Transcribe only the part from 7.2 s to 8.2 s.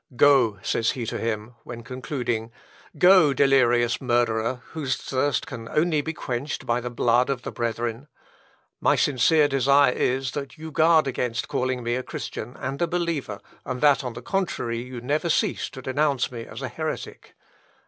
of the brethren.